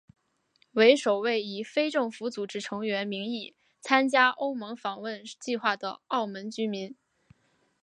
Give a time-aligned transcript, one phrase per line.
[0.71, 6.95] 为首位以非政府组织成员名义参加欧盟访问计划的澳门居民。